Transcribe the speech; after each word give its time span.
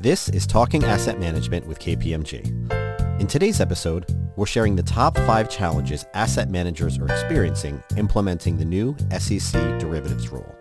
This 0.00 0.28
is 0.28 0.46
Talking 0.46 0.84
Asset 0.84 1.18
Management 1.18 1.66
with 1.66 1.80
KPMG. 1.80 3.20
In 3.20 3.26
today's 3.26 3.60
episode, 3.60 4.06
we're 4.36 4.46
sharing 4.46 4.76
the 4.76 4.82
top 4.84 5.16
five 5.16 5.50
challenges 5.50 6.06
asset 6.14 6.50
managers 6.50 7.00
are 7.00 7.06
experiencing 7.06 7.82
implementing 7.96 8.56
the 8.56 8.64
new 8.64 8.96
SEC 9.18 9.60
derivatives 9.80 10.28
rule. 10.28 10.54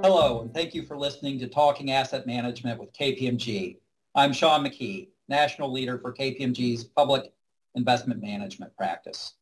Hello, 0.00 0.42
and 0.42 0.54
thank 0.54 0.74
you 0.74 0.84
for 0.84 0.96
listening 0.96 1.40
to 1.40 1.48
Talking 1.48 1.90
Asset 1.90 2.24
Management 2.24 2.78
with 2.78 2.92
KPMG. 2.92 3.78
I'm 4.14 4.32
Sean 4.32 4.64
McKee, 4.64 5.08
National 5.26 5.72
Leader 5.72 5.98
for 5.98 6.14
KPMG's 6.14 6.84
Public 6.84 7.32
Investment 7.74 8.22
Management 8.22 8.76
Practice. 8.76 9.34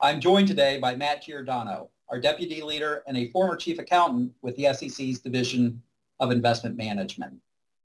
I'm 0.00 0.20
joined 0.22 0.48
today 0.48 0.78
by 0.78 0.96
Matt 0.96 1.24
Giordano, 1.24 1.90
our 2.10 2.20
deputy 2.20 2.60
leader 2.62 3.02
and 3.06 3.16
a 3.16 3.30
former 3.30 3.56
chief 3.56 3.78
accountant 3.78 4.32
with 4.42 4.56
the 4.56 4.72
SEC's 4.72 5.20
Division 5.20 5.80
of 6.18 6.30
Investment 6.30 6.76
Management. 6.76 7.34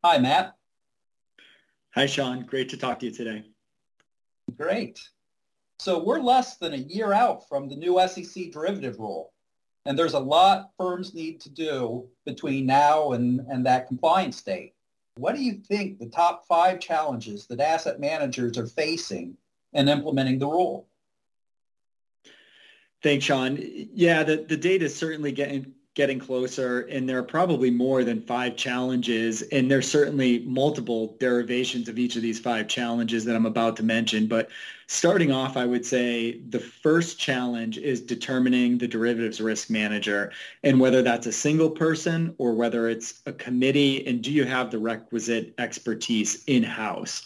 Hi, 0.03 0.17
Matt. 0.17 0.55
Hi, 1.93 2.05
Sean. 2.05 2.45
Great 2.45 2.69
to 2.69 2.77
talk 2.77 2.99
to 2.99 3.05
you 3.05 3.11
today. 3.11 3.43
Great. 4.57 4.99
So 5.79 6.03
we're 6.03 6.19
less 6.19 6.57
than 6.57 6.73
a 6.73 6.77
year 6.77 7.13
out 7.13 7.47
from 7.47 7.69
the 7.69 7.75
new 7.75 7.99
SEC 8.07 8.51
derivative 8.51 8.99
rule. 8.99 9.31
And 9.85 9.97
there's 9.97 10.13
a 10.13 10.19
lot 10.19 10.71
firms 10.77 11.13
need 11.13 11.39
to 11.41 11.49
do 11.49 12.07
between 12.25 12.65
now 12.65 13.11
and, 13.11 13.41
and 13.49 13.65
that 13.65 13.87
compliance 13.87 14.41
date. 14.41 14.73
What 15.17 15.35
do 15.35 15.41
you 15.41 15.61
think 15.67 15.99
the 15.99 16.09
top 16.09 16.45
five 16.47 16.79
challenges 16.79 17.45
that 17.47 17.59
asset 17.59 17.99
managers 17.99 18.57
are 18.57 18.65
facing 18.65 19.37
in 19.73 19.87
implementing 19.87 20.39
the 20.39 20.47
rule? 20.47 20.87
Thanks, 23.05 23.25
Sean. 23.25 23.59
Yeah, 23.93 24.23
the, 24.23 24.37
the 24.37 24.57
data 24.57 24.85
is 24.85 24.95
certainly 24.95 25.31
getting 25.31 25.75
getting 25.93 26.17
closer, 26.17 26.81
and 26.87 27.07
there 27.07 27.19
are 27.19 27.23
probably 27.23 27.69
more 27.69 28.03
than 28.03 28.19
five 28.19 28.55
challenges, 28.55 29.43
and 29.43 29.69
there's 29.69 29.87
certainly 29.87 30.39
multiple 30.39 31.15
derivations 31.19 31.87
of 31.87 31.99
each 31.99 32.15
of 32.15 32.23
these 32.23 32.39
five 32.39 32.67
challenges 32.67 33.23
that 33.25 33.35
I'm 33.35 33.45
about 33.45 33.77
to 33.77 33.83
mention. 33.83 34.25
But 34.25 34.49
starting 34.87 35.31
off, 35.31 35.55
I 35.55 35.67
would 35.67 35.85
say 35.85 36.39
the 36.49 36.59
first 36.59 37.19
challenge 37.19 37.77
is 37.77 38.01
determining 38.01 38.79
the 38.79 38.87
derivatives 38.87 39.39
risk 39.39 39.69
manager, 39.69 40.31
and 40.63 40.79
whether 40.79 41.03
that's 41.03 41.27
a 41.27 41.31
single 41.31 41.69
person 41.69 42.33
or 42.39 42.55
whether 42.55 42.89
it's 42.89 43.21
a 43.27 43.33
committee, 43.33 44.05
and 44.07 44.23
do 44.23 44.31
you 44.31 44.45
have 44.45 44.71
the 44.71 44.79
requisite 44.79 45.53
expertise 45.59 46.43
in-house? 46.45 47.21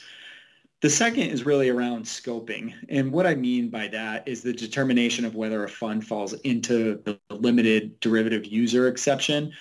The 0.81 0.89
second 0.89 1.23
is 1.23 1.45
really 1.45 1.67
around 1.69 2.05
scoping. 2.05 2.73
And 2.87 3.11
what 3.11 3.27
I 3.27 3.35
mean 3.35 3.69
by 3.69 3.89
that 3.89 4.25
is 4.25 4.41
the 4.41 4.53
determination 4.53 5.25
of 5.25 5.35
whether 5.35 5.63
a 5.63 5.69
fund 5.69 6.07
falls 6.07 6.33
into 6.33 7.01
the 7.03 7.19
limited 7.29 7.99
derivative 7.99 8.45
user 8.45 8.87
exception 8.87 9.51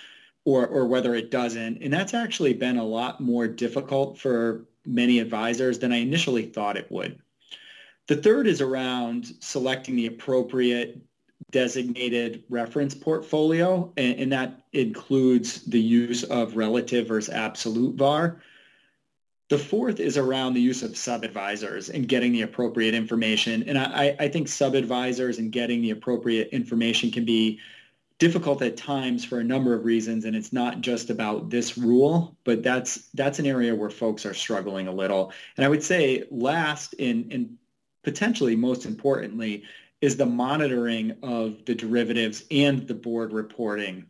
or, 0.45 0.65
or 0.65 0.85
whether 0.87 1.15
it 1.15 1.29
doesn't. 1.29 1.83
And 1.83 1.91
that's 1.91 2.13
actually 2.13 2.53
been 2.53 2.77
a 2.77 2.85
lot 2.85 3.19
more 3.19 3.47
difficult 3.47 4.17
for 4.17 4.65
many 4.85 5.19
advisors 5.19 5.77
than 5.79 5.91
I 5.91 5.97
initially 5.97 6.45
thought 6.45 6.77
it 6.77 6.89
would. 6.89 7.19
The 8.07 8.15
third 8.15 8.47
is 8.47 8.61
around 8.61 9.33
selecting 9.41 9.97
the 9.97 10.07
appropriate 10.07 11.01
designated 11.51 12.43
reference 12.49 12.95
portfolio, 12.95 13.91
and, 13.97 14.19
and 14.19 14.31
that 14.31 14.61
includes 14.73 15.63
the 15.65 15.79
use 15.79 16.23
of 16.23 16.55
relative 16.55 17.07
versus 17.07 17.33
absolute 17.33 17.95
VAR. 17.95 18.41
The 19.49 19.57
fourth 19.57 19.99
is 19.99 20.15
around 20.15 20.53
the 20.53 20.61
use 20.61 20.83
of 20.83 20.95
sub-advisors 20.95 21.89
and 21.89 22.07
getting 22.07 22.31
the 22.31 22.43
appropriate 22.43 22.93
information. 22.93 23.63
And 23.67 23.79
I, 23.79 24.15
I 24.19 24.27
think 24.27 24.47
sub-advisors 24.47 25.39
and 25.39 25.51
getting 25.51 25.81
the 25.81 25.89
appropriate 25.89 26.49
information 26.49 27.09
can 27.09 27.25
be 27.25 27.59
difficult 28.19 28.61
at 28.61 28.77
times 28.77 29.25
for 29.25 29.39
a 29.39 29.43
number 29.43 29.73
of 29.73 29.85
reasons. 29.85 30.25
And 30.25 30.35
it's 30.35 30.53
not 30.53 30.81
just 30.81 31.09
about 31.09 31.49
this 31.49 31.79
rule, 31.79 32.37
but 32.43 32.61
that's 32.61 33.07
that's 33.15 33.39
an 33.39 33.47
area 33.47 33.73
where 33.73 33.89
folks 33.89 34.23
are 34.25 34.35
struggling 34.35 34.87
a 34.87 34.91
little. 34.91 35.33
And 35.57 35.65
I 35.65 35.69
would 35.69 35.83
say 35.83 36.25
last 36.29 36.93
and, 36.99 37.31
and 37.33 37.57
potentially 38.03 38.55
most 38.55 38.85
importantly 38.85 39.63
is 39.99 40.15
the 40.15 40.25
monitoring 40.25 41.17
of 41.23 41.65
the 41.65 41.73
derivatives 41.73 42.43
and 42.51 42.87
the 42.87 42.93
board 42.93 43.33
reporting. 43.33 44.05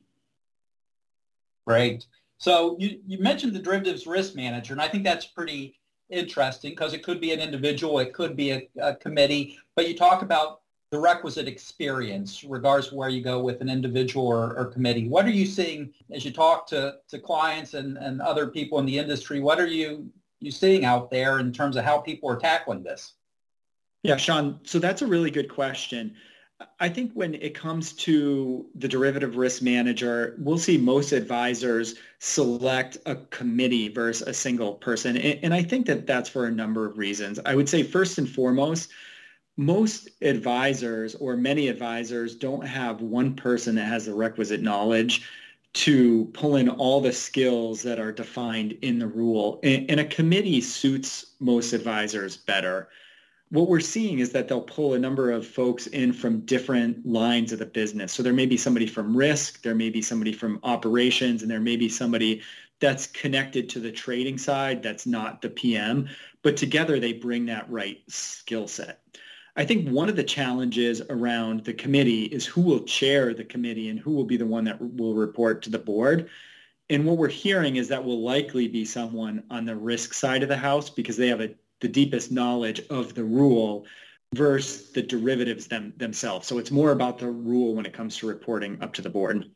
Right. 1.66 2.06
So 2.40 2.78
you, 2.80 3.00
you 3.06 3.20
mentioned 3.20 3.54
the 3.54 3.60
derivatives 3.60 4.08
risk 4.08 4.34
manager, 4.34 4.74
and 4.74 4.82
I 4.82 4.88
think 4.88 5.04
that's 5.04 5.26
pretty 5.26 5.78
interesting 6.10 6.72
because 6.72 6.94
it 6.94 7.04
could 7.04 7.22
be 7.22 7.34
an 7.34 7.40
individual, 7.40 8.00
it 8.00 8.14
could 8.14 8.36
be 8.36 8.52
a, 8.52 8.68
a, 8.82 8.96
committee, 8.96 9.60
but 9.76 9.88
you 9.88 9.96
talk 9.96 10.22
about 10.22 10.62
the 10.90 10.98
requisite 10.98 11.48
experience, 11.48 12.44
regardless 12.44 12.88
of 12.88 12.94
where 12.94 13.10
you 13.10 13.22
go 13.22 13.44
with 13.44 13.62
an 13.62 13.70
individual 13.70 14.26
or, 14.26 14.58
or 14.58 14.66
committee. 14.66 15.08
What 15.08 15.26
are 15.26 15.32
you 15.32 15.46
seeing 15.46 15.94
as 16.12 16.26
you 16.26 16.32
talk 16.32 16.66
to, 16.68 16.96
to 17.10 17.20
clients 17.20 17.76
and, 17.76 17.98
and 17.98 18.22
other 18.22 18.48
people 18.48 18.80
in 18.80 18.86
the 18.86 18.98
industry? 18.98 19.40
What 19.40 19.60
are 19.60 19.68
you, 19.68 20.10
you 20.40 20.50
seeing 20.50 20.86
out 20.86 21.12
there 21.12 21.40
in 21.40 21.52
terms 21.52 21.76
of 21.76 21.84
how 21.84 22.00
people 22.00 22.30
are 22.30 22.38
tackling 22.38 22.82
this? 22.82 23.14
Yeah, 24.02 24.16
Sean, 24.16 24.60
so 24.64 24.80
that's 24.80 25.02
a 25.02 25.08
really 25.08 25.30
good 25.30 25.50
question. 25.50 26.16
I 26.80 26.90
think 26.90 27.12
when 27.14 27.36
it 27.36 27.54
comes 27.54 27.94
to 27.94 28.66
the 28.76 28.88
derivative 28.88 29.38
risk 29.38 29.62
manager, 29.62 30.36
we'll 30.40 30.58
see 30.58 30.78
most 30.78 31.14
advisors 31.14 31.96
select 32.20 32.98
a 33.06 33.16
committee 33.16 33.88
versus 33.88 34.28
a 34.28 34.34
single 34.34 34.74
person. 34.74 35.16
And, 35.18 35.54
I 35.54 35.64
think 35.64 35.86
that 35.88 36.06
that's 36.06 36.30
for 36.30 36.48
a 36.48 36.52
number 36.52 36.86
of 36.86 36.98
reasons. 36.98 37.40
I 37.46 37.56
would 37.56 37.70
say 37.70 37.84
first 37.84 38.18
and 38.18 38.30
foremost, 38.30 38.90
most 39.56 40.10
advisors 40.22 41.16
or 41.16 41.38
many 41.38 41.68
advisors 41.70 42.36
don't 42.36 42.66
have 42.66 43.02
one 43.02 43.36
person 43.36 43.76
that 43.76 43.86
has 43.86 44.06
the 44.06 44.14
requisite 44.14 44.62
knowledge 44.62 45.28
to 45.74 46.26
pull 46.34 46.56
in 46.56 46.68
all 46.68 47.00
the 47.00 47.14
skills 47.14 47.84
that 47.84 48.00
are 48.00 48.12
defined 48.12 48.74
in 48.82 49.00
the 49.00 49.08
rule. 49.08 49.60
And, 49.64 50.00
a 50.00 50.06
committee 50.06 50.62
suits 50.62 51.36
most 51.40 51.72
advisors 51.74 52.36
better 52.36 52.90
what 53.52 53.68
we're 53.68 53.80
seeing 53.80 54.20
is 54.20 54.32
that 54.32 54.48
they'll 54.48 54.62
pull 54.62 54.94
a 54.94 55.00
number 55.00 55.32
of 55.32 55.46
folks 55.46 55.88
in 55.88 56.14
from 56.14 56.42
different 56.42 57.04
lines 57.06 57.52
of 57.52 57.60
the 57.60 57.66
business. 57.66 58.14
So 58.14 58.22
there 58.22 58.34
may 58.34 58.46
be 58.46 58.58
somebody 58.58 58.86
from 58.86 59.18
risk, 59.18 59.64
there 59.64 59.76
may 59.76 59.90
be 59.90 60.02
somebody 60.02 60.34
from 60.34 60.60
operations, 60.64 61.42
and 61.42 61.50
there 61.50 61.60
may 61.60 61.76
be 61.76 61.90
somebody 61.90 62.44
that's 62.80 63.08
connected 63.08 63.68
to 63.70 63.80
the 63.80 63.92
trading 63.92 64.38
side 64.38 64.84
that's 64.84 65.06
not 65.06 65.42
the 65.42 65.50
PM, 65.50 66.08
but 66.44 66.58
together 66.58 67.00
they 67.00 67.14
bring 67.14 67.46
that 67.48 67.70
right 67.70 68.02
skill 68.08 68.68
set. 68.68 69.02
I 69.56 69.66
think 69.66 69.90
one 69.90 70.10
of 70.10 70.16
the 70.16 70.24
challenges 70.24 71.02
around 71.10 71.66
the 71.66 71.74
committee 71.74 72.26
is 72.26 72.46
who 72.46 72.62
will 72.62 72.84
chair 72.84 73.34
the 73.34 73.44
committee 73.44 73.90
and 73.90 74.00
who 74.00 74.12
will 74.12 74.24
be 74.24 74.38
the 74.38 74.46
one 74.46 74.64
that 74.66 74.80
will 74.80 75.16
report 75.16 75.64
to 75.64 75.70
the 75.70 75.80
board. 75.80 76.30
And 76.90 77.06
what 77.06 77.18
we're 77.18 77.28
hearing 77.28 77.76
is 77.76 77.88
that 77.90 78.06
will 78.06 78.22
likely 78.22 78.68
be 78.68 78.86
someone 78.86 79.44
on 79.50 79.66
the 79.66 79.76
risk 79.76 80.14
side 80.14 80.44
of 80.44 80.50
the 80.50 80.58
house 80.58 80.90
because 80.90 81.18
they 81.18 81.28
have 81.28 81.42
a 81.42 81.56
the 81.82 81.88
deepest 81.88 82.32
knowledge 82.32 82.82
of 82.90 83.14
the 83.14 83.24
rule 83.24 83.86
versus 84.36 84.92
the 84.92 85.02
derivatives 85.02 85.68
them, 85.68 85.94
themselves. 85.98 86.48
So 86.48 86.58
it's 86.58 86.72
more 86.72 86.92
about 86.92 87.18
the 87.18 87.32
rule 87.32 87.74
when 87.76 87.86
it 87.86 87.94
comes 87.94 88.18
to 88.18 88.28
reporting 88.28 88.78
up 88.82 88.94
to 88.94 89.02
the 89.02 89.10
board. 89.10 89.50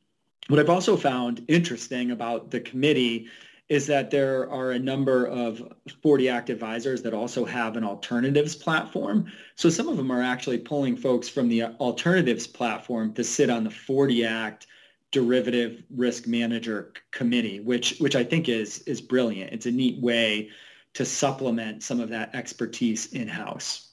What 0.48 0.60
I've 0.60 0.70
also 0.70 0.98
found 0.98 1.46
interesting 1.48 2.12
about 2.12 2.52
the 2.52 2.60
committee 2.60 3.28
is 3.70 3.88
that 3.88 4.12
there 4.12 4.50
are 4.52 4.72
a 4.72 4.80
number 4.80 5.26
of 5.28 5.74
40 6.02 6.28
Act 6.28 6.50
advisors 6.50 7.02
that 7.04 7.14
also 7.14 7.46
have 7.46 7.78
an 7.78 7.84
alternatives 7.84 8.56
platform. 8.56 9.32
So 9.56 9.70
some 9.70 9.88
of 9.88 9.96
them 9.96 10.12
are 10.12 10.22
actually 10.22 10.58
pulling 10.58 10.98
folks 10.98 11.30
from 11.30 11.48
the 11.48 11.64
alternatives 11.64 12.46
platform 12.46 13.14
to 13.14 13.24
sit 13.24 13.50
on 13.50 13.64
the 13.64 13.72
40 13.72 14.26
Act 14.26 14.68
derivative 15.12 15.84
risk 15.96 16.28
manager 16.28 16.92
committee, 17.12 17.60
which 17.62 17.98
which 18.00 18.16
I 18.16 18.24
think 18.24 18.50
is 18.50 18.80
is 18.80 19.00
brilliant. 19.00 19.54
It's 19.54 19.68
a 19.68 19.72
neat 19.72 20.02
way 20.02 20.50
to 20.94 21.06
supplement 21.06 21.84
some 21.84 22.00
of 22.00 22.10
that 22.10 22.36
expertise 22.36 23.14
in-house. 23.14 23.90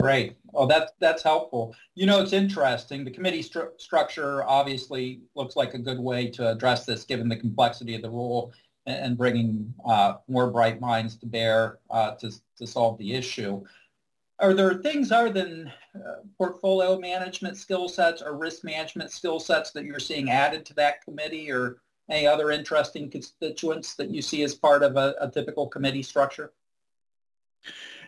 Great. 0.00 0.36
Well, 0.50 0.66
that's 0.66 0.90
that's 0.98 1.22
helpful. 1.22 1.76
You 1.94 2.06
know, 2.06 2.20
it's 2.20 2.32
interesting. 2.32 3.04
The 3.04 3.10
committee 3.10 3.42
stru- 3.42 3.80
structure 3.80 4.42
obviously 4.44 5.20
looks 5.36 5.54
like 5.54 5.74
a 5.74 5.78
good 5.78 6.00
way 6.00 6.28
to 6.30 6.50
address 6.50 6.84
this, 6.84 7.04
given 7.04 7.28
the 7.28 7.36
complexity 7.36 7.94
of 7.94 8.02
the 8.02 8.10
rule 8.10 8.52
and, 8.86 8.96
and 8.96 9.16
bringing 9.16 9.72
uh, 9.86 10.14
more 10.26 10.50
bright 10.50 10.80
minds 10.80 11.16
to 11.18 11.26
bear 11.26 11.78
uh, 11.90 12.16
to 12.16 12.32
to 12.58 12.66
solve 12.66 12.98
the 12.98 13.14
issue. 13.14 13.62
Are 14.40 14.54
there 14.54 14.74
things 14.74 15.12
other 15.12 15.30
than 15.30 15.70
uh, 15.94 16.22
portfolio 16.36 16.98
management 16.98 17.56
skill 17.56 17.88
sets 17.88 18.22
or 18.22 18.36
risk 18.36 18.64
management 18.64 19.12
skill 19.12 19.38
sets 19.38 19.70
that 19.70 19.84
you're 19.84 20.00
seeing 20.00 20.30
added 20.30 20.66
to 20.66 20.74
that 20.74 21.04
committee, 21.04 21.48
or 21.52 21.76
any 22.12 22.26
other 22.26 22.50
interesting 22.50 23.10
constituents 23.10 23.94
that 23.94 24.10
you 24.10 24.22
see 24.22 24.42
as 24.42 24.54
part 24.54 24.82
of 24.82 24.96
a, 24.96 25.14
a 25.20 25.30
typical 25.30 25.66
committee 25.66 26.02
structure? 26.02 26.52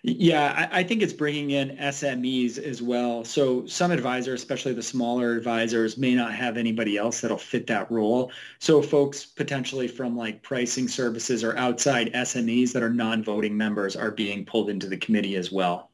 Yeah, 0.07 0.69
I, 0.71 0.81
I, 0.81 0.83
think 0.85 1.01
it's 1.01 1.15
bringing 1.15 1.53
in 1.53 1.79
SMEs 1.79 2.59
as 2.59 2.83
well. 2.83 3.25
So 3.25 3.65
some 3.65 3.91
advisors, 3.91 4.43
especially 4.43 4.75
the 4.75 4.83
smaller 4.83 5.33
advisors, 5.35 5.97
may 5.97 6.15
not 6.15 6.35
have 6.35 6.59
anybody 6.59 6.99
else 6.99 7.23
that'll 7.23 7.39
fit 7.39 7.67
that 7.69 7.91
role. 7.91 8.31
So 8.59 8.83
folks 8.83 9.25
potentially 9.25 9.89
from 9.89 10.15
like 10.15 10.43
pricing 10.43 10.89
services 10.89 11.43
or 11.43 11.57
outside 11.57 12.13
SMEs 12.13 12.73
that 12.73 12.83
are 12.83 12.93
non-voting 12.93 13.57
members 13.57 13.97
are 13.97 14.11
being 14.11 14.45
pulled 14.45 14.69
into 14.69 14.89
the 14.89 14.99
committee 14.99 15.37
as 15.37 15.51
well. 15.51 15.91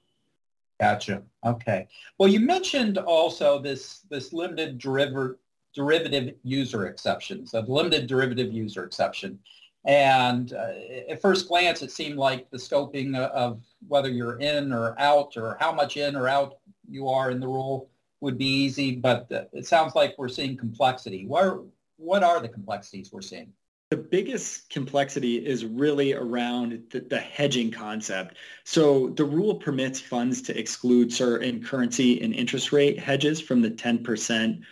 Gotcha. 0.81 1.23
Okay. 1.47 1.87
Well, 2.19 2.29
you 2.29 2.41
mentioned 2.41 2.99
also 2.99 3.61
this 3.61 4.01
this 4.11 4.33
limited 4.33 4.79
derivative 4.79 5.37
derivative 5.75 6.35
user 6.43 6.87
exception, 6.87 7.47
so 7.47 7.63
the 7.63 7.73
limited 7.73 8.07
derivative 8.07 8.53
user 8.53 8.85
exception. 8.85 9.39
And 9.85 10.53
uh, 10.53 10.73
at 11.09 11.23
first 11.23 11.49
glance, 11.49 11.81
it 11.83 11.91
seemed 11.91 12.19
like 12.19 12.51
the 12.51 12.59
scoping 12.59 13.17
of 13.17 13.63
whether 13.89 14.11
you're 14.11 14.39
in 14.39 14.73
or 14.73 14.95
out 14.99 15.37
or 15.37 15.57
how 15.59 15.73
much 15.73 15.97
in 15.97 16.17
or 16.17 16.29
out 16.29 16.59
you 16.89 17.09
are 17.09 17.31
in 17.31 17.41
the 17.41 17.47
rule 17.47 17.89
would 18.21 18.37
be 18.37 18.47
easy, 18.47 18.97
but 18.97 19.27
it 19.53 19.67
sounds 19.67 19.95
like 19.95 20.15
we're 20.19 20.29
seeing 20.29 20.57
complexity. 20.57 21.27
What 21.27 21.45
are, 21.45 21.61
what 21.97 22.23
are 22.23 22.41
the 22.41 22.49
complexities 22.49 23.11
we're 23.13 23.23
seeing? 23.23 23.53
The 23.91 23.97
biggest 23.97 24.71
complexity 24.71 25.45
is 25.45 25.65
really 25.65 26.13
around 26.13 26.83
the, 26.91 27.01
the, 27.01 27.19
hedging 27.19 27.73
concept. 27.73 28.37
So 28.63 29.09
the 29.09 29.25
rule 29.25 29.57
permits 29.57 30.01
funds 30.01 30.43
to 30.43 30.57
exclude 30.57 31.13
certain 31.13 31.65
currency 31.65 32.23
and 32.23 32.33
interest 32.33 32.71
rate 32.71 33.01
hedges 33.01 33.41
from 33.41 33.63
the 33.63 33.71
10% 33.71 34.63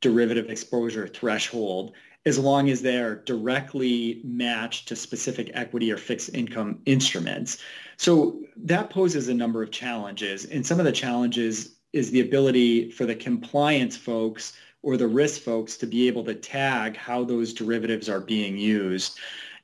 derivative 0.00 0.50
exposure 0.50 1.08
threshold 1.08 1.92
as 2.26 2.38
long 2.38 2.68
as 2.68 2.82
they're 2.82 3.16
directly 3.24 4.20
matched 4.24 4.88
to 4.88 4.96
specific 4.96 5.50
equity 5.54 5.92
or 5.92 5.96
fixed 5.96 6.34
income 6.34 6.80
instruments. 6.84 7.58
So 7.96 8.42
that 8.56 8.90
poses 8.90 9.28
a 9.28 9.34
number 9.34 9.62
of 9.62 9.70
challenges. 9.70 10.44
And 10.44 10.66
some 10.66 10.80
of 10.80 10.84
the 10.84 10.92
challenges 10.92 11.76
is 11.92 12.10
the 12.10 12.20
ability 12.20 12.90
for 12.90 13.06
the 13.06 13.14
compliance 13.14 13.96
folks 13.96 14.54
or 14.82 14.96
the 14.96 15.06
risk 15.06 15.42
folks 15.42 15.76
to 15.78 15.86
be 15.86 16.08
able 16.08 16.24
to 16.24 16.34
tag 16.34 16.96
how 16.96 17.24
those 17.24 17.54
derivatives 17.54 18.08
are 18.08 18.20
being 18.20 18.58
used. 18.58 19.18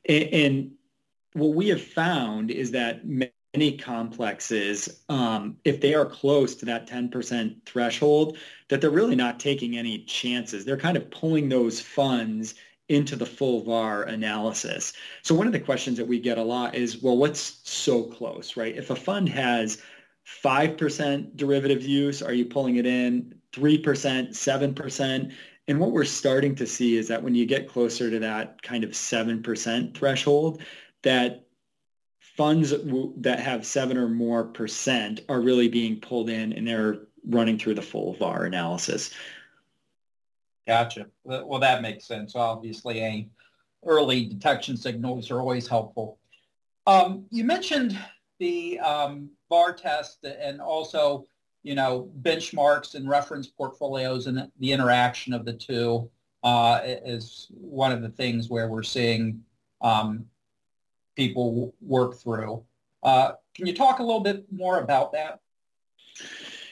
And, 0.08 0.24
and 0.24 0.70
what 1.32 1.54
we 1.54 1.68
have 1.68 1.82
found 1.82 2.50
is 2.50 2.70
that 2.72 3.02
many 3.54 3.76
complexes, 3.76 5.02
um, 5.08 5.56
if 5.64 5.80
they 5.80 5.94
are 5.94 6.06
close 6.06 6.54
to 6.56 6.64
that 6.64 6.88
10% 6.88 7.56
threshold, 7.66 8.38
that 8.68 8.80
they're 8.80 8.90
really 8.90 9.16
not 9.16 9.38
taking 9.38 9.76
any 9.76 10.04
chances. 10.04 10.64
They're 10.64 10.76
kind 10.76 10.96
of 10.96 11.10
pulling 11.10 11.48
those 11.48 11.80
funds 11.80 12.54
into 12.88 13.14
the 13.14 13.26
full 13.26 13.62
VAR 13.62 14.04
analysis. 14.04 14.94
So 15.22 15.34
one 15.34 15.46
of 15.46 15.52
the 15.52 15.60
questions 15.60 15.96
that 15.98 16.06
we 16.06 16.18
get 16.18 16.38
a 16.38 16.42
lot 16.42 16.74
is, 16.74 17.02
well, 17.02 17.16
what's 17.16 17.60
so 17.64 18.04
close, 18.04 18.56
right? 18.56 18.76
If 18.76 18.90
a 18.90 18.96
fund 18.96 19.28
has 19.28 19.82
5% 20.44 21.36
derivative 21.36 21.82
use, 21.82 22.22
are 22.22 22.32
you 22.32 22.46
pulling 22.46 22.76
it 22.76 22.86
in 22.86 23.34
3%, 23.52 23.82
7%? 23.82 25.32
And 25.68 25.78
what 25.80 25.92
we're 25.92 26.04
starting 26.04 26.54
to 26.56 26.66
see 26.66 26.96
is 26.96 27.08
that 27.08 27.22
when 27.22 27.34
you 27.34 27.46
get 27.46 27.68
closer 27.68 28.10
to 28.10 28.18
that 28.18 28.62
kind 28.62 28.82
of 28.82 28.90
7% 28.90 29.96
threshold, 29.96 30.62
that 31.02 31.46
funds 32.36 32.72
that 33.18 33.40
have 33.40 33.66
seven 33.66 33.96
or 33.96 34.08
more 34.08 34.44
percent 34.44 35.20
are 35.28 35.40
really 35.40 35.68
being 35.68 36.00
pulled 36.00 36.30
in 36.30 36.52
and 36.52 36.66
they're 36.66 37.00
running 37.26 37.58
through 37.58 37.74
the 37.74 37.82
full 37.82 38.14
VAR 38.14 38.44
analysis. 38.44 39.12
Gotcha. 40.66 41.06
Well, 41.24 41.58
that 41.58 41.82
makes 41.82 42.06
sense. 42.06 42.34
Obviously, 42.34 43.00
a 43.00 43.28
early 43.84 44.26
detection 44.26 44.76
signals 44.76 45.30
are 45.30 45.40
always 45.40 45.66
helpful. 45.66 46.18
Um, 46.86 47.26
you 47.30 47.44
mentioned 47.44 47.98
the 48.38 48.78
um, 48.80 49.30
VAR 49.48 49.72
test 49.72 50.24
and 50.24 50.60
also, 50.60 51.26
you 51.62 51.74
know, 51.74 52.10
benchmarks 52.22 52.94
and 52.94 53.08
reference 53.08 53.48
portfolios 53.48 54.26
and 54.26 54.48
the 54.58 54.72
interaction 54.72 55.32
of 55.32 55.44
the 55.44 55.52
two 55.52 56.08
uh, 56.44 56.80
is 56.84 57.48
one 57.50 57.92
of 57.92 58.02
the 58.02 58.08
things 58.08 58.48
where 58.48 58.68
we're 58.68 58.82
seeing 58.82 59.42
um, 59.80 60.24
people 61.16 61.74
work 61.80 62.16
through. 62.16 62.62
Uh, 63.02 63.32
can 63.54 63.66
you 63.66 63.74
talk 63.74 63.98
a 63.98 64.02
little 64.02 64.20
bit 64.20 64.46
more 64.50 64.80
about 64.80 65.12
that? 65.12 65.40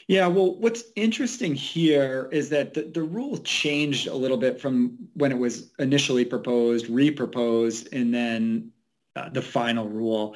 Yeah, 0.07 0.27
well, 0.27 0.57
what's 0.57 0.83
interesting 0.97 1.55
here 1.55 2.29
is 2.33 2.49
that 2.49 2.75
the, 2.75 2.83
the 2.83 3.03
rule 3.03 3.39
changed 3.39 4.09
a 4.09 4.15
little 4.15 4.37
bit 4.37 4.61
from 4.61 4.99
when 5.15 5.31
it 5.31 5.39
was 5.39 5.71
initially 5.79 6.25
proposed, 6.25 6.87
reproposed, 6.87 7.89
and 7.93 8.13
then 8.13 8.73
uh, 9.15 9.29
the 9.29 9.43
final 9.43 9.89
rule. 9.89 10.35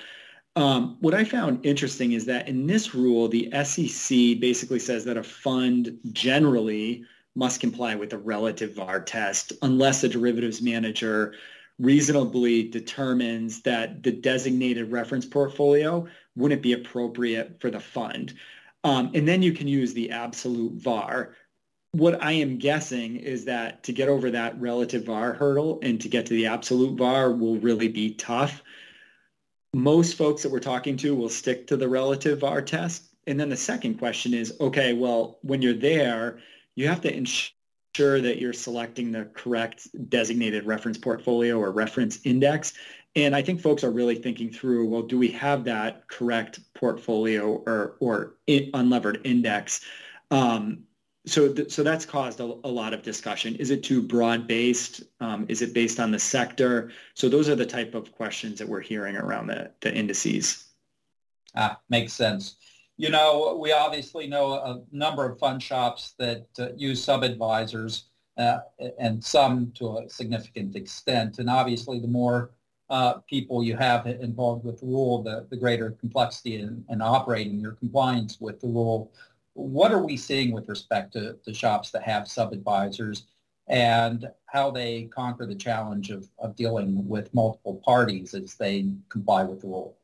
Um, 0.56 0.97
what 1.01 1.12
I 1.12 1.25
found 1.25 1.67
interesting 1.67 2.12
is 2.12 2.25
that 2.27 2.49
in 2.49 2.69
this 2.69 2.95
rule, 2.95 3.29
the 3.29 3.51
SEC 3.65 4.39
basically 4.41 4.79
says 4.79 5.05
that 5.06 5.17
a 5.17 5.23
fund 5.25 5.99
generally 6.12 7.05
must 7.35 7.61
comply 7.61 7.97
with 7.97 8.11
the 8.11 8.19
relative 8.19 8.75
VAR 8.75 9.01
test 9.01 9.53
unless 9.62 10.05
a 10.05 10.09
derivatives 10.09 10.62
manager 10.62 11.35
reasonably 11.79 12.69
determines 12.69 13.62
that 13.62 14.03
the 14.03 14.12
designated 14.12 14.93
reference 14.93 15.26
portfolio 15.26 16.06
wouldn't 16.37 16.62
be 16.62 16.73
appropriate 16.73 17.61
for 17.61 17.71
the 17.71 17.81
fund. 17.81 18.35
Um, 18.85 19.11
and 19.15 19.26
then 19.26 19.43
you 19.43 19.53
can 19.53 19.67
use 19.67 19.94
the 19.94 20.11
absolute 20.11 20.75
VAR. 20.75 21.35
What 21.93 22.23
I 22.23 22.32
am 22.32 22.59
guessing 22.59 23.17
is 23.17 23.44
that 23.47 23.82
to 23.85 23.93
get 23.93 24.09
over 24.09 24.31
that 24.31 24.61
relative 24.61 25.05
VAR 25.05 25.32
hurdle 25.32 25.79
and 25.82 26.00
to 26.00 26.09
get 26.09 26.26
to 26.26 26.35
the 26.35 26.47
absolute 26.47 26.97
VAR 26.97 27.32
will 27.32 27.59
really 27.59 27.88
be 27.88 28.15
tough 28.15 28.62
most 29.75 30.17
folks 30.17 30.43
that 30.43 30.53
we're 30.53 30.61
talking 30.61 30.97
to 30.99 31.15
will 31.15 31.29
stick 31.29 31.67
to 31.67 31.77
the 31.77 31.88
relative 31.88 32.41
VAR 32.41 32.62
test. 32.62 33.09
And 33.27 33.38
then 33.38 33.49
the 33.49 33.56
second 33.56 33.99
question 33.99 34.32
is, 34.32 34.55
okay, 34.61 34.93
well, 34.93 35.38
when 35.43 35.62
you're 35.62 35.75
there, 35.75 36.38
you 36.77 36.87
have 36.88 37.00
to 37.03 37.15
ensure 37.15 37.54
that 37.94 38.38
you're 38.41 38.52
selecting 38.52 39.12
the 39.12 39.25
correct 39.35 39.88
designated 40.11 40.67
reference 40.67 40.99
portfolio 40.99 41.58
or 41.58 41.70
reference 41.70 42.20
index. 42.25 42.75
And 43.17 43.35
I 43.37 43.43
think 43.43 43.61
folks 43.61 43.85
are 43.85 43.91
really 43.91 44.17
thinking 44.17 44.50
through, 44.50 44.88
well, 44.88 45.02
do 45.02 45.19
we 45.19 45.29
have 45.29 45.64
that 45.64 46.08
correct 46.08 46.61
portfolio 46.75 47.62
or, 47.67 47.96
or 48.00 48.35
unlevered 48.49 49.20
index? 49.25 49.82
Um, 50.31 50.85
so, 51.26 51.52
th- 51.52 51.70
so 51.73 51.82
that's 51.82 52.05
caused 52.05 52.41
a, 52.41 52.44
a, 52.44 52.69
lot 52.69 52.93
of 52.93 53.02
discussion. 53.02 53.55
Is 53.56 53.70
it 53.70 53.82
too 53.82 54.02
broad 54.02 54.46
based? 54.46 55.05
Um, 55.20 55.46
is 55.49 55.62
it 55.62 55.73
based 55.73 56.00
on 56.00 56.11
the 56.11 56.19
sector? 56.19 56.91
So 57.14 57.29
those 57.29 57.49
are 57.49 57.55
the 57.55 57.64
type 57.64 57.94
of 57.94 58.12
questions 58.12 58.58
that 58.58 58.69
we're 58.69 58.81
hearing 58.81 59.17
around 59.17 59.46
the, 59.46 59.70
the 59.81 59.94
indices. 59.94 60.67
Ah, 61.55 61.79
makes 61.88 62.12
sense. 62.12 62.56
You 62.96 63.11
know, 63.11 63.58
we 63.61 63.73
obviously 63.73 64.26
know 64.26 64.52
a 64.52 64.82
number 64.93 65.29
of 65.29 65.38
fund 65.38 65.62
shops 65.62 66.14
that 66.19 66.46
uh, 66.58 66.69
use 66.76 67.02
sub-advisors 67.02 68.05
uh, 68.37 68.58
and 68.99 69.23
some 69.23 69.73
to 69.76 69.99
a 69.99 70.08
significant 70.08 70.76
extent. 70.76 71.38
And 71.38 71.50
obviously, 71.50 71.99
the 71.99 72.08
more 72.08 72.50
uh, 72.91 73.14
people 73.29 73.64
you 73.64 73.76
have 73.76 74.06
involved 74.06 74.64
with 74.64 74.81
the 74.81 74.87
rule, 74.87 75.23
the, 75.23 75.46
the 75.50 75.56
greater 75.56 75.93
complexity 75.93 76.61
in, 76.61 76.85
in 76.88 77.00
operating 77.00 77.58
your 77.58 77.73
compliance 77.73 78.41
with 78.41 78.61
the 78.61 78.69
rule 78.69 79.11
what 79.55 79.93
are 79.93 80.05
we 80.05 80.17
seeing 80.17 80.52
with 80.52 80.69
respect 80.69 81.12
to, 81.14 81.38
the 81.46 81.55
shops 81.55 81.91
that 81.93 82.02
have 82.02 82.29
sub-advisors 82.29 83.26
and 83.69 84.29
how 84.46 84.70
they 84.70 85.05
conquer 85.05 85.46
the 85.46 85.55
challenge 85.55 86.10
of, 86.10 86.29
of 86.39 86.55
dealing 86.55 87.08
with 87.08 87.32
multiple 87.32 87.81
parties 87.84 88.34
as 88.34 88.55
they 88.56 88.86
comply 89.08 89.43
with 89.43 89.60
the 89.60 89.69
rule? 89.69 89.96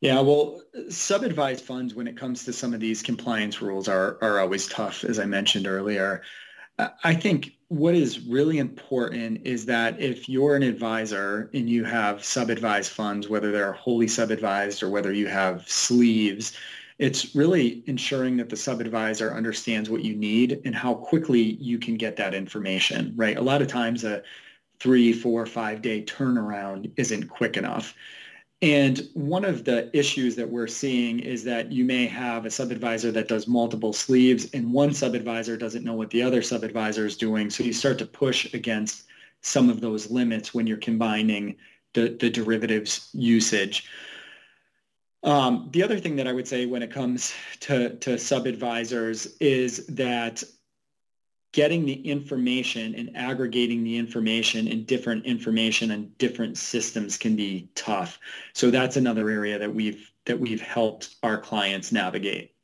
Yeah, 0.00 0.20
well, 0.20 0.62
sub-advised 0.88 1.64
funds, 1.64 1.94
when 1.94 2.08
it 2.08 2.16
comes 2.16 2.44
to 2.44 2.52
some 2.54 2.72
of 2.72 2.80
these 2.80 3.02
compliance 3.02 3.60
rules, 3.60 3.86
are 3.88 4.18
are 4.22 4.40
always 4.40 4.66
tough, 4.66 5.04
as 5.04 5.18
I 5.18 5.26
mentioned 5.26 5.66
earlier. 5.66 6.22
I 7.04 7.14
think 7.14 7.52
what 7.68 7.94
is 7.94 8.20
really 8.26 8.56
important 8.58 9.42
is 9.46 9.66
that 9.66 10.00
if 10.00 10.28
you're 10.30 10.56
an 10.56 10.62
advisor 10.62 11.50
and 11.52 11.68
you 11.68 11.84
have 11.84 12.24
sub-advised 12.24 12.90
funds, 12.90 13.28
whether 13.28 13.52
they're 13.52 13.74
wholly 13.74 14.08
sub-advised 14.08 14.82
or 14.82 14.88
whether 14.88 15.12
you 15.12 15.26
have 15.26 15.68
sleeves, 15.68 16.56
it's 16.98 17.34
really 17.34 17.82
ensuring 17.86 18.38
that 18.38 18.48
the 18.48 18.56
sub-advisor 18.56 19.34
understands 19.34 19.90
what 19.90 20.02
you 20.04 20.16
need 20.16 20.62
and 20.64 20.74
how 20.74 20.94
quickly 20.94 21.40
you 21.40 21.78
can 21.78 21.96
get 21.96 22.16
that 22.16 22.32
information, 22.34 23.12
right? 23.16 23.36
A 23.36 23.42
lot 23.42 23.60
of 23.60 23.68
times 23.68 24.04
a 24.04 24.22
three, 24.78 25.12
four, 25.12 25.44
five 25.44 25.82
day 25.82 26.02
turnaround 26.02 26.90
isn't 26.96 27.28
quick 27.28 27.58
enough. 27.58 27.94
And 28.62 29.08
one 29.14 29.46
of 29.46 29.64
the 29.64 29.90
issues 29.96 30.36
that 30.36 30.48
we're 30.48 30.66
seeing 30.66 31.20
is 31.20 31.44
that 31.44 31.72
you 31.72 31.84
may 31.84 32.06
have 32.06 32.44
a 32.44 32.50
sub-advisor 32.50 33.10
that 33.12 33.26
does 33.26 33.48
multiple 33.48 33.94
sleeves 33.94 34.50
and 34.52 34.70
one 34.70 34.92
sub-advisor 34.92 35.56
doesn't 35.56 35.82
know 35.84 35.94
what 35.94 36.10
the 36.10 36.22
other 36.22 36.42
sub-advisor 36.42 37.06
is 37.06 37.16
doing. 37.16 37.48
So 37.48 37.64
you 37.64 37.72
start 37.72 37.98
to 38.00 38.06
push 38.06 38.52
against 38.52 39.04
some 39.40 39.70
of 39.70 39.80
those 39.80 40.10
limits 40.10 40.52
when 40.52 40.66
you're 40.66 40.76
combining 40.76 41.56
the, 41.94 42.16
the 42.20 42.28
derivatives 42.28 43.08
usage. 43.14 43.88
Um, 45.22 45.70
the 45.72 45.82
other 45.82 45.98
thing 45.98 46.16
that 46.16 46.28
I 46.28 46.32
would 46.34 46.48
say 46.48 46.66
when 46.66 46.82
it 46.82 46.90
comes 46.90 47.32
to, 47.60 47.96
to 47.96 48.18
sub-advisors 48.18 49.36
is 49.40 49.86
that 49.86 50.42
getting 51.52 51.84
the 51.84 51.94
information 52.08 52.94
and 52.94 53.16
aggregating 53.16 53.82
the 53.82 53.96
information 53.96 54.68
and 54.68 54.86
different 54.86 55.24
information 55.26 55.90
and 55.90 56.16
different 56.18 56.56
systems 56.56 57.16
can 57.16 57.34
be 57.36 57.68
tough. 57.74 58.18
So 58.52 58.70
that's 58.70 58.96
another 58.96 59.28
area 59.28 59.58
that 59.58 59.74
we've 59.74 60.10
that 60.26 60.38
we've 60.38 60.60
helped 60.60 61.16
our 61.22 61.38
clients 61.38 61.92
navigate. 61.92 62.54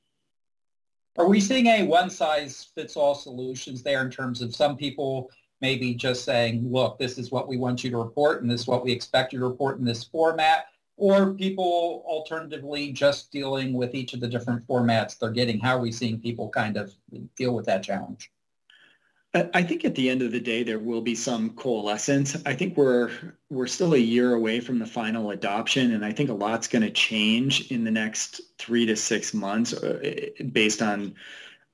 Are 1.19 1.27
we 1.27 1.41
seeing 1.41 1.67
a 1.67 1.83
one-size-fits-all 1.85 3.15
solutions 3.15 3.83
there 3.83 4.03
in 4.03 4.11
terms 4.11 4.43
of 4.43 4.55
some 4.55 4.77
people 4.77 5.31
maybe 5.63 5.95
just 5.95 6.25
saying, 6.25 6.71
look, 6.71 6.99
this 6.99 7.17
is 7.17 7.31
what 7.33 7.49
we 7.49 7.57
want 7.57 7.83
you 7.83 7.91
to 7.91 7.97
report 7.97 8.43
and 8.43 8.51
this 8.51 8.61
is 8.61 8.67
what 8.67 8.85
we 8.85 8.93
expect 8.93 9.33
you 9.33 9.39
to 9.39 9.47
report 9.47 9.79
in 9.79 9.85
this 9.85 10.05
format? 10.05 10.67
or 10.97 11.35
people 11.35 12.03
alternatively 12.07 12.91
just 12.91 13.31
dealing 13.31 13.75
with 13.75 13.95
each 13.95 14.15
of 14.15 14.21
the 14.21 14.29
different 14.29 14.67
formats 14.67 15.19
they're 15.19 15.31
getting? 15.31 15.59
How 15.59 15.77
are 15.77 15.81
we 15.81 15.93
seeing 15.93 16.21
people 16.21 16.49
kind 16.49 16.77
of 16.77 16.95
deal 17.37 17.55
with 17.55 17.67
that 17.67 17.83
challenge? 17.83 18.31
I 19.53 19.63
think 19.63 19.85
at 19.85 19.95
the 19.95 20.09
end 20.09 20.23
of 20.23 20.33
the 20.33 20.41
day, 20.41 20.63
there 20.63 20.79
will 20.79 21.01
be 21.01 21.15
some 21.15 21.51
coalescence. 21.51 22.37
I 22.47 22.55
think 22.55 22.77
we're 22.77 23.11
we're 23.51 23.67
still 23.67 23.95
a 23.95 23.99
year 23.99 24.35
away 24.35 24.61
from 24.61 24.79
the 24.79 24.87
final 24.87 25.31
adoption, 25.31 25.93
and 25.93 26.05
I 26.05 26.13
think 26.13 26.31
a 26.31 26.35
lot's 26.35 26.69
going 26.69 26.83
to 26.83 26.91
change 26.91 27.71
in 27.71 27.85
the 27.85 27.91
next 27.91 28.41
three 28.59 28.87
to 28.87 28.97
six 28.97 29.35
months 29.35 29.73
uh, 29.73 30.29
based 30.53 30.83
on 30.83 31.15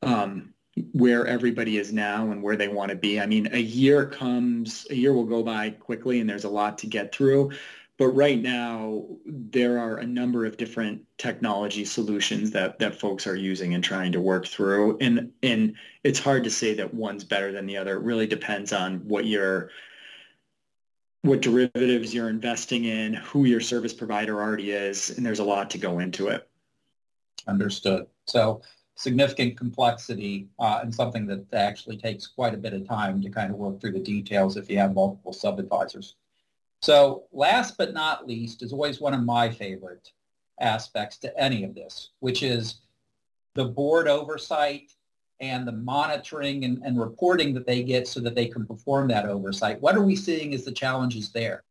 um, 0.03 0.53
where 0.93 1.27
everybody 1.27 1.79
is 1.79 1.93
now 1.93 2.31
and 2.31 2.43
where 2.43 2.57
they 2.57 2.69
want 2.69 2.91
to 2.91 2.97
be. 2.97 3.21
I 3.21 3.27
mean, 3.27 3.49
a 3.53 3.61
year 3.61 4.07
comes, 4.07 4.87
a 4.91 4.95
year 4.95 5.13
will 5.13 5.27
go 5.27 5.43
by 5.43 5.71
quickly, 5.71 6.21
and 6.21 6.29
there's 6.29 6.45
a 6.45 6.51
lot 6.51 6.79
to 6.79 6.87
get 6.87 7.15
through. 7.15 7.53
But 7.99 8.09
right 8.09 8.41
now, 8.41 9.05
there 9.27 9.79
are 9.79 9.99
a 9.99 10.07
number 10.07 10.47
of 10.47 10.57
different 10.57 11.03
technology 11.19 11.85
solutions 11.85 12.51
that, 12.53 12.79
that 12.79 12.99
folks 12.99 13.27
are 13.27 13.37
using 13.37 13.75
and 13.75 13.85
trying 13.85 14.13
to 14.13 14.21
work 14.21 14.47
through. 14.47 14.99
And, 15.01 15.31
and 15.43 15.75
it's 16.03 16.19
hard 16.19 16.43
to 16.45 16.51
say 16.51 16.75
that 16.75 16.95
one's 16.95 17.23
better 17.23 17.53
than 17.53 17.67
the 17.67 17.77
other. 17.77 17.97
It 17.97 18.03
really 18.03 18.27
depends 18.27 18.73
on 18.73 19.01
what 19.07 19.27
your 19.27 19.71
what 21.23 21.41
derivatives 21.41 22.13
you're 22.13 22.29
investing 22.29 22.85
in, 22.85 23.15
who 23.15 23.45
your 23.45 23.61
service 23.61 23.93
provider 23.93 24.43
already 24.43 24.73
is, 24.73 25.17
and 25.17 25.25
there's 25.25 25.39
a 25.39 25.45
lot 25.45 25.71
to 25.71 25.79
go 25.79 26.01
into 26.01 26.27
it. 26.29 26.49
Understood. 27.47 28.07
So 28.27 28.63
significant 28.97 29.57
complexity 29.57 30.49
uh, 30.59 30.81
and 30.83 30.93
something 30.93 31.27
that 31.27 31.47
actually 31.53 31.97
takes 31.97 32.27
quite 32.27 32.55
a 32.55 32.57
bit 32.57 32.73
of 32.73 32.89
time 32.89 33.23
to 33.23 33.31
kind 33.31 33.53
of 33.53 33.57
work 33.57 33.81
through 33.81 33.93
the 33.93 34.01
details 34.01 34.57
if 34.57 34.69
you 34.69 34.79
have 34.79 34.95
multiple 34.95 35.33
sub-advisors. 35.33 36.17
So 36.83 37.25
last 37.33 37.79
but 37.79 37.95
not 37.95 38.27
least 38.27 38.63
is 38.63 38.73
always 38.73 39.01
one 39.01 39.15
of 39.15 39.23
my 39.23 39.49
favorite 39.49 40.11
aspects 40.61 41.17
to 41.19 41.41
any 41.41 41.65
of 41.65 41.75
this, 41.75 42.11
which 42.21 42.43
is 42.43 42.81
the 43.55 43.65
board 43.65 44.09
oversight 44.09 44.93
and 45.41 45.67
the 45.67 45.73
monitoring 45.73 46.65
and, 46.65 46.83
and 46.85 46.99
reporting 46.99 47.55
that 47.55 47.67
they 47.67 47.83
get 47.83 48.09
so 48.09 48.21
that 48.21 48.35
they 48.35 48.47
can 48.47 48.67
perform 48.67 49.09
that 49.09 49.27
oversight. 49.27 49.81
What 49.81 49.97
are 49.97 50.03
we 50.03 50.17
seeing 50.17 50.55
as 50.55 50.65
the 50.65 50.73
challenges 50.73 51.31
there? 51.31 51.63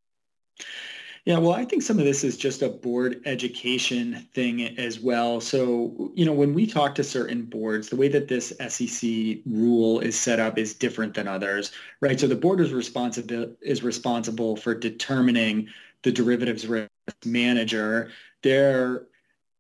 Yeah, 1.26 1.38
well, 1.38 1.54
I 1.54 1.66
think 1.66 1.84
some 1.84 2.00
of 2.00 2.06
this 2.06 2.24
is 2.24 2.36
just 2.36 2.64
a 2.64 2.70
board 2.70 3.22
education 3.26 4.28
thing 4.34 4.76
as 4.80 5.00
well. 5.00 5.40
So, 5.40 6.12
you 6.16 6.26
know, 6.26 6.34
when 6.34 6.56
we 6.56 6.66
talk 6.66 6.96
to 6.96 7.04
certain 7.04 7.44
boards, 7.44 7.90
the 7.90 7.96
way 7.96 8.08
that 8.08 8.28
this 8.28 8.52
SEC 8.70 9.38
rule 9.46 10.00
is 10.00 10.20
set 10.20 10.40
up 10.40 10.58
is 10.58 10.74
different 10.74 11.14
than 11.14 11.28
others, 11.28 11.72
right? 12.02 12.20
So 12.20 12.26
the 12.26 12.36
board 12.36 12.60
is 12.60 12.74
responsible 12.74 13.56
is 13.62 13.84
responsible 13.84 14.56
for 14.56 14.74
determining 14.74 15.68
the 16.02 16.12
derivatives 16.12 16.66
risk 16.66 16.90
manager. 17.24 18.10
They're 18.42 19.06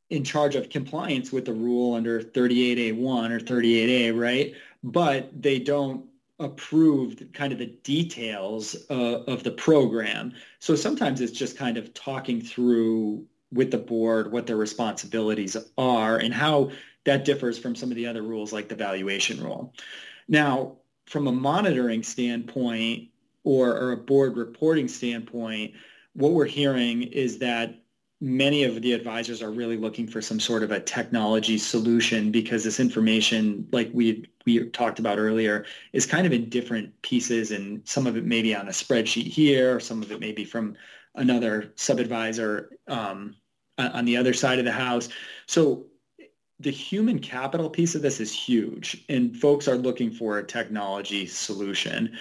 in 0.09 0.23
charge 0.23 0.55
of 0.55 0.69
compliance 0.69 1.31
with 1.31 1.45
the 1.45 1.53
rule 1.53 1.93
under 1.93 2.21
38A1 2.21 3.31
or 3.31 3.39
38A, 3.39 4.19
right? 4.19 4.55
But 4.83 5.29
they 5.41 5.59
don't 5.59 6.05
approved 6.41 7.33
kind 7.33 7.53
of 7.53 7.59
the 7.59 7.73
details 7.83 8.75
uh, 8.89 9.23
of 9.27 9.43
the 9.43 9.51
program. 9.51 10.33
So 10.59 10.75
sometimes 10.75 11.21
it's 11.21 11.31
just 11.31 11.57
kind 11.57 11.77
of 11.77 11.93
talking 11.93 12.41
through 12.41 13.25
with 13.53 13.71
the 13.71 13.77
board 13.77 14.31
what 14.31 14.47
their 14.47 14.57
responsibilities 14.57 15.57
are 15.77 16.17
and 16.17 16.33
how 16.33 16.71
that 17.03 17.25
differs 17.25 17.57
from 17.57 17.75
some 17.75 17.89
of 17.89 17.95
the 17.95 18.07
other 18.07 18.21
rules 18.21 18.53
like 18.53 18.69
the 18.69 18.75
valuation 18.75 19.43
rule. 19.43 19.73
Now, 20.27 20.77
from 21.05 21.27
a 21.27 21.31
monitoring 21.31 22.03
standpoint 22.03 23.09
or, 23.43 23.75
or 23.75 23.91
a 23.91 23.97
board 23.97 24.37
reporting 24.37 24.87
standpoint, 24.87 25.73
what 26.13 26.31
we're 26.31 26.45
hearing 26.45 27.03
is 27.03 27.39
that 27.39 27.75
many 28.21 28.63
of 28.63 28.81
the 28.83 28.93
advisors 28.93 29.41
are 29.41 29.51
really 29.51 29.77
looking 29.77 30.07
for 30.07 30.21
some 30.21 30.39
sort 30.39 30.61
of 30.61 30.71
a 30.71 30.79
technology 30.79 31.57
solution 31.57 32.31
because 32.31 32.63
this 32.63 32.79
information, 32.79 33.67
like 33.71 33.89
we 33.93 34.29
we 34.45 34.69
talked 34.69 34.99
about 34.99 35.17
earlier, 35.17 35.65
is 35.91 36.05
kind 36.05 36.25
of 36.25 36.31
in 36.31 36.47
different 36.49 36.99
pieces, 37.01 37.51
and 37.51 37.81
some 37.87 38.07
of 38.07 38.15
it 38.15 38.23
may 38.25 38.41
be 38.41 38.55
on 38.55 38.67
a 38.67 38.71
spreadsheet 38.71 39.27
here, 39.27 39.79
some 39.79 40.01
of 40.01 40.11
it 40.11 40.19
may 40.19 40.31
be 40.31 40.45
from 40.45 40.75
another 41.15 41.73
sub-advisor 41.75 42.71
um, 42.87 43.35
on 43.77 44.05
the 44.05 44.15
other 44.15 44.33
side 44.33 44.59
of 44.59 44.65
the 44.65 44.71
house. 44.71 45.09
So 45.45 45.85
the 46.59 46.71
human 46.71 47.19
capital 47.19 47.69
piece 47.69 47.95
of 47.95 48.01
this 48.01 48.19
is 48.19 48.31
huge, 48.31 49.03
and 49.09 49.35
folks 49.35 49.67
are 49.67 49.75
looking 49.75 50.11
for 50.11 50.37
a 50.37 50.45
technology 50.45 51.25
solution. 51.25 52.17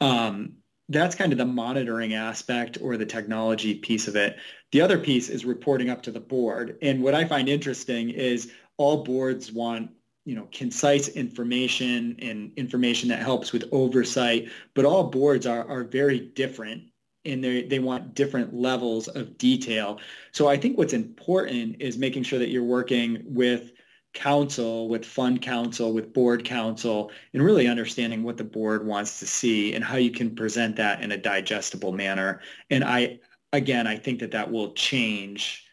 Um, 0.00 0.56
that's 0.92 1.14
kind 1.14 1.32
of 1.32 1.38
the 1.38 1.44
monitoring 1.44 2.14
aspect 2.14 2.78
or 2.80 2.96
the 2.96 3.06
technology 3.06 3.74
piece 3.74 4.08
of 4.08 4.16
it. 4.16 4.36
The 4.72 4.80
other 4.80 4.98
piece 4.98 5.28
is 5.28 5.44
reporting 5.44 5.90
up 5.90 6.02
to 6.02 6.10
the 6.10 6.20
board. 6.20 6.78
And 6.82 7.02
what 7.02 7.14
I 7.14 7.24
find 7.24 7.48
interesting 7.48 8.10
is 8.10 8.52
all 8.76 9.04
boards 9.04 9.52
want 9.52 9.90
you 10.24 10.36
know 10.36 10.48
concise 10.52 11.08
information 11.08 12.16
and 12.20 12.52
information 12.56 13.08
that 13.08 13.18
helps 13.18 13.52
with 13.52 13.68
oversight 13.72 14.48
but 14.74 14.84
all 14.84 15.04
boards 15.10 15.46
are, 15.46 15.68
are 15.68 15.82
very 15.82 16.20
different 16.20 16.84
and 17.24 17.42
they 17.42 17.64
they 17.64 17.78
want 17.80 18.14
different 18.14 18.54
levels 18.54 19.08
of 19.08 19.36
detail 19.36 19.98
so 20.30 20.48
i 20.48 20.56
think 20.56 20.78
what's 20.78 20.92
important 20.92 21.76
is 21.80 21.98
making 21.98 22.22
sure 22.22 22.38
that 22.38 22.50
you're 22.50 22.62
working 22.62 23.22
with 23.24 23.71
counsel, 24.14 24.88
with 24.88 25.04
fund 25.04 25.40
counsel, 25.40 25.92
with 25.92 26.12
board 26.12 26.44
counsel, 26.44 27.10
and 27.32 27.42
really 27.42 27.66
understanding 27.66 28.22
what 28.22 28.36
the 28.36 28.44
board 28.44 28.86
wants 28.86 29.18
to 29.18 29.26
see 29.26 29.74
and 29.74 29.82
how 29.82 29.96
you 29.96 30.10
can 30.10 30.34
present 30.34 30.76
that 30.76 31.02
in 31.02 31.12
a 31.12 31.16
digestible 31.16 31.92
manner. 31.92 32.40
And 32.70 32.84
I, 32.84 33.20
again, 33.52 33.86
I 33.86 33.96
think 33.96 34.20
that 34.20 34.32
that 34.32 34.50
will 34.50 34.72
change 34.72 35.64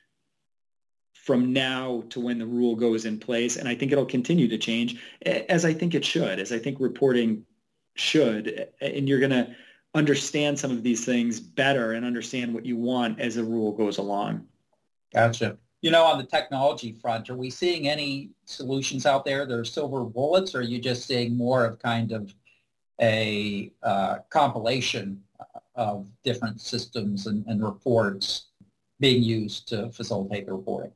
from 1.13 1.53
now 1.53 2.03
to 2.10 2.19
when 2.19 2.39
the 2.39 2.46
rule 2.46 2.75
goes 2.75 3.05
in 3.05 3.19
place. 3.19 3.58
And 3.58 3.67
I 3.67 3.75
think 3.75 3.91
it'll 3.91 4.05
continue 4.05 4.48
to 4.48 4.58
change 4.58 5.00
as 5.25 5.63
I 5.63 5.74
think 5.74 5.93
it 5.93 6.03
should, 6.03 6.39
as 6.39 6.51
I 6.51 6.60
think 6.60 6.79
reporting 6.79 7.46
should. 7.96 8.69
And 8.81 9.08
you're 9.08 9.19
going 9.19 9.29
to 9.31 9.55
understand 9.93 10.58
some 10.58 10.72
of 10.72 10.81
these 10.81 11.05
things 11.05 11.39
better 11.39 11.93
and 11.93 12.05
understand 12.05 12.53
what 12.53 12.65
you 12.65 12.77
want 12.77 13.19
as 13.19 13.36
the 13.36 13.43
rule 13.43 13.74
goes 13.74 13.98
along. 13.98 14.48
Gotcha. 15.13 15.58
You 15.81 15.91
know, 15.91 16.03
on 16.03 16.17
the 16.17 16.25
technology 16.25 16.91
front, 16.91 17.29
are 17.29 17.38
we 17.38 17.50
seeing 17.50 17.88
any 17.88 18.31
solutions 18.45 19.05
out 19.05 19.24
there 19.24 19.45
that 19.45 19.57
are 19.57 19.65
silver 19.65 20.03
bullets, 20.03 20.53
or 20.53 20.59
are 20.59 20.62
you 20.62 20.79
just 20.79 21.05
seeing 21.05 21.38
more 21.38 21.65
of 21.65 21.79
kind 21.79 22.12
of 22.12 22.33
a 23.01 23.71
uh, 23.81 24.17
compilation 24.29 25.24
of 25.75 26.07
different 26.24 26.59
systems 26.59 27.27
and, 27.27 27.45
and 27.48 27.63
reports 27.63 28.48
being 29.00 29.24
used 29.24 29.69
to 29.69 29.89
facilitate 29.91 30.45
the 30.45 30.53
reporting? 30.53 30.91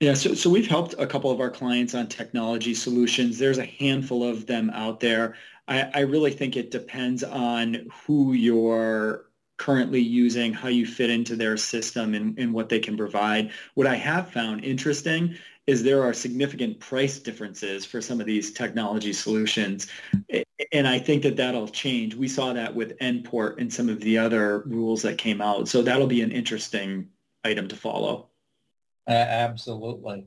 Yeah, 0.00 0.14
so, 0.14 0.34
so 0.34 0.48
we've 0.48 0.68
helped 0.68 0.94
a 0.98 1.06
couple 1.06 1.30
of 1.30 1.40
our 1.40 1.50
clients 1.50 1.94
on 1.94 2.06
technology 2.06 2.74
solutions. 2.74 3.38
There's 3.38 3.58
a 3.58 3.64
handful 3.64 4.22
of 4.22 4.46
them 4.46 4.70
out 4.70 5.00
there. 5.00 5.34
I, 5.66 5.90
I 5.92 6.00
really 6.00 6.30
think 6.30 6.56
it 6.56 6.70
depends 6.70 7.24
on 7.24 7.88
who 8.06 8.34
your 8.34 9.27
currently 9.58 10.00
using, 10.00 10.52
how 10.52 10.68
you 10.68 10.86
fit 10.86 11.10
into 11.10 11.36
their 11.36 11.56
system 11.56 12.14
and, 12.14 12.38
and 12.38 12.52
what 12.52 12.68
they 12.68 12.78
can 12.78 12.96
provide. 12.96 13.50
What 13.74 13.86
I 13.86 13.96
have 13.96 14.30
found 14.30 14.64
interesting 14.64 15.36
is 15.66 15.82
there 15.82 16.02
are 16.02 16.14
significant 16.14 16.80
price 16.80 17.18
differences 17.18 17.84
for 17.84 18.00
some 18.00 18.20
of 18.20 18.26
these 18.26 18.52
technology 18.52 19.12
solutions. 19.12 19.88
And 20.72 20.88
I 20.88 20.98
think 20.98 21.22
that 21.24 21.36
that'll 21.36 21.68
change. 21.68 22.14
We 22.14 22.26
saw 22.26 22.54
that 22.54 22.74
with 22.74 22.96
Nport 23.00 23.60
and 23.60 23.70
some 23.70 23.90
of 23.90 24.00
the 24.00 24.16
other 24.16 24.60
rules 24.60 25.02
that 25.02 25.18
came 25.18 25.42
out. 25.42 25.68
So 25.68 25.82
that'll 25.82 26.06
be 26.06 26.22
an 26.22 26.32
interesting 26.32 27.08
item 27.44 27.68
to 27.68 27.76
follow. 27.76 28.28
Uh, 29.06 29.12
absolutely. 29.12 30.24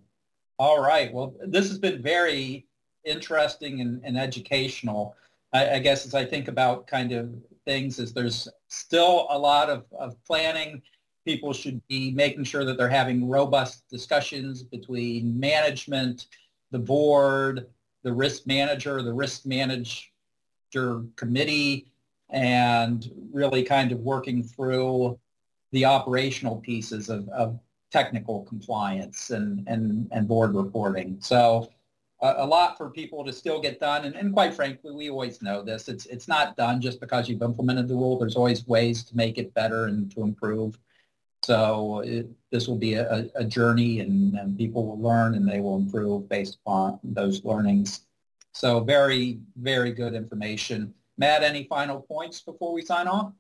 All 0.60 0.80
right. 0.80 1.12
Well, 1.12 1.34
this 1.48 1.70
has 1.70 1.80
been 1.80 2.04
very 2.04 2.68
interesting 3.04 3.82
and, 3.82 4.00
and 4.04 4.20
educational. 4.20 5.16
I, 5.54 5.72
I 5.72 5.80
guess 5.80 6.06
as 6.06 6.14
I 6.14 6.24
think 6.24 6.50
about 6.50 6.86
kind 6.86 7.14
of 7.14 7.34
things 7.72 8.00
is 8.00 8.12
there's 8.12 8.50
still 8.68 9.28
a 9.30 9.38
lot 9.38 9.70
of, 9.70 9.86
of 9.98 10.22
planning. 10.26 10.82
People 11.26 11.54
should 11.54 11.82
be 11.88 12.12
making 12.12 12.44
sure 12.44 12.66
that 12.66 12.78
they're 12.78 12.90
having 12.90 13.30
robust 13.30 13.88
discussions 13.90 14.62
between 14.62 15.40
management, 15.40 16.28
the 16.72 16.80
board, 16.80 17.68
the 18.04 18.12
risk 18.12 18.46
manager, 18.46 19.02
the 19.02 19.14
risk 19.14 19.46
manager 19.46 20.04
committee, 21.16 21.88
and 22.30 23.10
really 23.32 23.64
kind 23.64 23.94
of 23.94 24.00
working 24.00 24.44
through 24.44 25.18
the 25.72 25.86
operational 25.86 26.58
pieces 26.58 27.10
of, 27.10 27.30
of 27.30 27.58
technical 27.90 28.44
compliance 28.44 29.30
and, 29.30 29.66
and, 29.68 30.10
and 30.12 30.28
board 30.28 30.54
reporting. 30.56 31.18
So 31.22 31.70
a, 32.22 32.46
lot 32.46 32.78
for 32.78 32.90
people 32.90 33.26
to 33.26 33.34
still 33.34 33.60
get 33.60 33.80
done. 33.80 34.06
And, 34.06 34.16
and 34.16 34.34
quite 34.34 34.54
frankly, 34.54 34.92
we 34.92 35.10
always 35.10 35.42
know 35.42 35.62
this. 35.64 35.88
It's 35.88 36.06
it's 36.06 36.28
not 36.28 36.56
done 36.56 36.80
just 36.80 37.00
because 37.00 37.28
you've 37.28 37.42
implemented 37.42 37.88
the 37.88 37.96
rule. 37.96 38.18
There's 38.20 38.36
always 38.36 38.68
ways 38.68 39.04
to 39.06 39.18
make 39.18 39.38
it 39.38 39.54
better 39.54 39.86
and 39.86 40.12
to 40.14 40.22
improve. 40.22 40.78
So 41.44 42.02
it, 42.02 42.30
this 42.52 42.68
will 42.68 42.78
be 42.78 42.94
a, 42.94 43.28
a 43.34 43.44
journey, 43.44 44.02
and, 44.02 44.36
and 44.36 44.58
people 44.58 44.86
will 44.86 45.02
learn 45.02 45.34
and 45.34 45.48
they 45.50 45.60
will 45.60 45.78
improve 45.78 46.30
based 46.30 46.60
upon 46.64 47.00
those 47.04 47.44
learnings. 47.44 48.02
So 48.54 48.82
very, 48.82 49.40
very 49.56 49.92
good 49.92 50.14
information. 50.14 50.94
Matt, 51.18 51.42
any 51.42 51.64
final 51.64 52.02
points 52.02 52.42
before 52.42 52.74
we 52.74 52.84
sign 52.84 53.08
off? 53.08 53.34